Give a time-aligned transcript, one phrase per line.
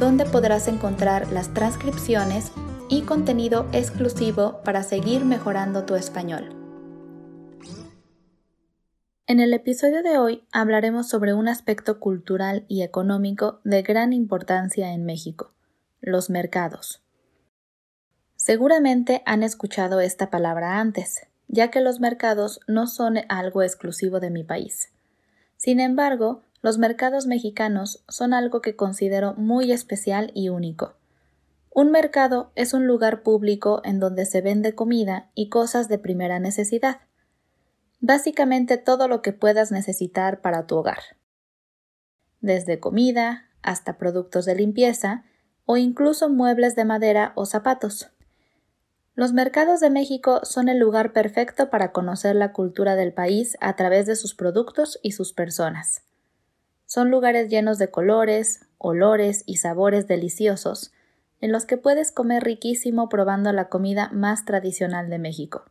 [0.00, 2.52] donde podrás encontrar las transcripciones
[2.88, 6.56] y contenido exclusivo para seguir mejorando tu español.
[9.26, 14.92] En el episodio de hoy hablaremos sobre un aspecto cultural y económico de gran importancia
[14.92, 15.52] en México,
[16.00, 17.02] los mercados.
[18.36, 24.30] Seguramente han escuchado esta palabra antes, ya que los mercados no son algo exclusivo de
[24.30, 24.92] mi país.
[25.58, 30.94] Sin embargo, los mercados mexicanos son algo que considero muy especial y único.
[31.72, 36.38] Un mercado es un lugar público en donde se vende comida y cosas de primera
[36.38, 36.98] necesidad.
[38.00, 40.98] Básicamente todo lo que puedas necesitar para tu hogar.
[42.40, 45.24] Desde comida hasta productos de limpieza
[45.64, 48.10] o incluso muebles de madera o zapatos.
[49.14, 53.76] Los mercados de México son el lugar perfecto para conocer la cultura del país a
[53.76, 56.02] través de sus productos y sus personas.
[56.92, 60.90] Son lugares llenos de colores, olores y sabores deliciosos,
[61.40, 65.66] en los que puedes comer riquísimo probando la comida más tradicional de México.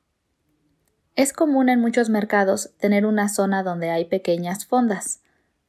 [1.18, 5.20] Es común en muchos mercados tener una zona donde hay pequeñas fondas.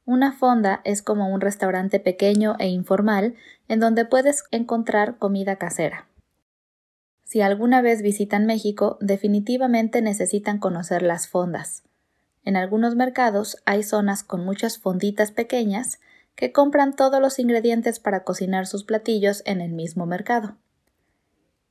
[0.04, 3.34] Una fonda es como un restaurante pequeño e informal
[3.66, 6.06] en donde puedes encontrar comida casera.
[7.24, 11.82] Si alguna vez visitan México, definitivamente necesitan conocer las fondas.
[12.44, 16.00] En algunos mercados hay zonas con muchas fonditas pequeñas
[16.34, 20.56] que compran todos los ingredientes para cocinar sus platillos en el mismo mercado.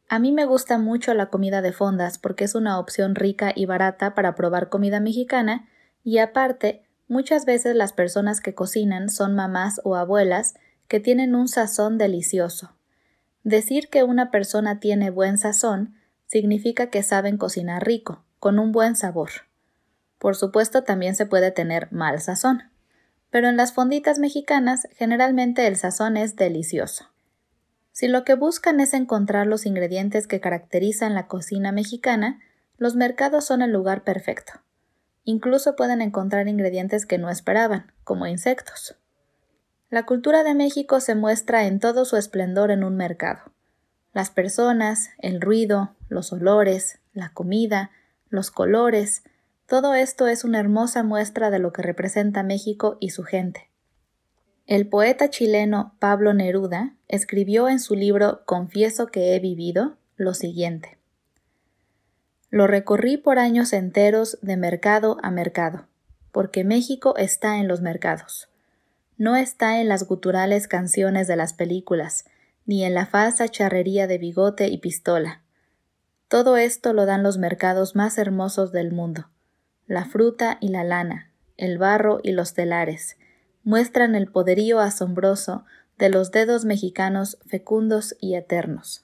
[0.08, 3.66] A mí me gusta mucho la comida de fondas porque es una opción rica y
[3.66, 5.68] barata para probar comida mexicana
[6.04, 10.56] y aparte muchas veces las personas que cocinan son mamás o abuelas
[10.88, 12.76] que tienen un sazón delicioso.
[13.44, 18.96] Decir que una persona tiene buen sazón significa que saben cocinar rico, con un buen
[18.96, 19.30] sabor.
[20.20, 22.64] Por supuesto, también se puede tener mal sazón.
[23.32, 27.06] Pero en las fonditas mexicanas generalmente el sazón es delicioso.
[27.92, 32.40] Si lo que buscan es encontrar los ingredientes que caracterizan la cocina mexicana,
[32.78, 34.54] los mercados son el lugar perfecto.
[35.26, 38.96] Incluso pueden encontrar ingredientes que no esperaban, como insectos.
[39.90, 43.52] La cultura de México se muestra en todo su esplendor en un mercado.
[44.14, 47.92] Las personas, el ruido, los olores, la comida,
[48.30, 49.24] los colores,
[49.70, 53.70] todo esto es una hermosa muestra de lo que representa México y su gente.
[54.66, 60.98] El poeta chileno Pablo Neruda escribió en su libro Confieso que he vivido lo siguiente.
[62.50, 65.86] Lo recorrí por años enteros de mercado a mercado,
[66.32, 68.50] porque México está en los mercados.
[69.18, 72.26] No está en las guturales canciones de las películas,
[72.66, 75.44] ni en la falsa charrería de bigote y pistola.
[76.28, 79.30] Todo esto lo dan los mercados más hermosos del mundo
[79.90, 83.18] la fruta y la lana, el barro y los telares,
[83.64, 85.66] muestran el poderío asombroso
[85.98, 89.04] de los dedos mexicanos fecundos y eternos.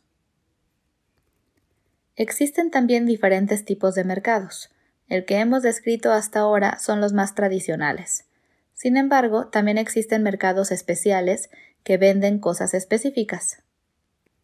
[2.15, 4.69] Existen también diferentes tipos de mercados.
[5.09, 8.25] El que hemos descrito hasta ahora son los más tradicionales.
[8.73, 11.49] Sin embargo, también existen mercados especiales
[11.83, 13.63] que venden cosas específicas.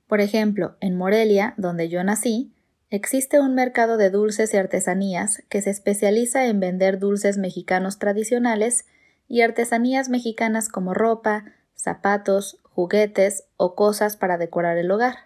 [0.08, 2.52] Por ejemplo, en Morelia, donde yo nací,
[2.94, 8.86] Existe un mercado de dulces y artesanías que se especializa en vender dulces mexicanos tradicionales
[9.30, 15.20] y artesanías mexicanas como ropa, zapatos, juguetes o cosas para decorar el hogar.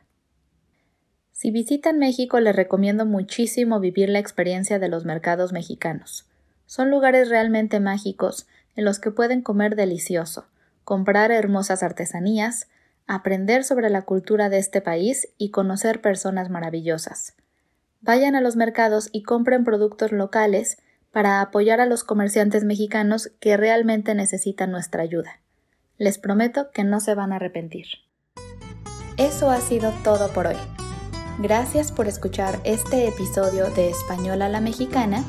[1.32, 6.28] Si visitan México les recomiendo muchísimo vivir la experiencia de los mercados mexicanos.
[6.68, 10.46] Son lugares realmente mágicos en los que pueden comer delicioso,
[10.84, 12.68] comprar hermosas artesanías,
[13.08, 17.34] aprender sobre la cultura de este país y conocer personas maravillosas.
[18.06, 20.78] Vayan a los mercados y compren productos locales
[21.12, 25.42] para apoyar a los comerciantes mexicanos que realmente necesitan nuestra ayuda.
[25.98, 27.88] Les prometo que no se van a arrepentir.
[29.18, 30.58] Eso ha sido todo por hoy.
[31.40, 35.24] Gracias por escuchar este episodio de Español a la Mexicana